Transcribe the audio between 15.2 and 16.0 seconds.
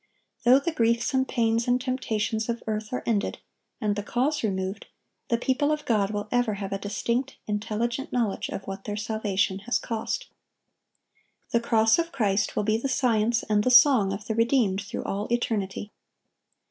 eternity.